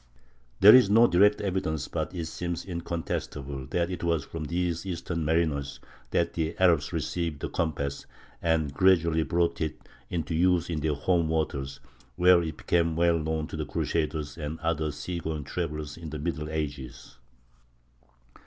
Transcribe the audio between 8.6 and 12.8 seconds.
gradually brought it into use in their home waters, where it